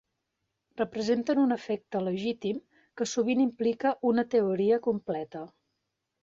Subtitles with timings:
[0.79, 2.61] Representen un efecte legítim
[3.01, 5.45] que sovint implica una teoria completa.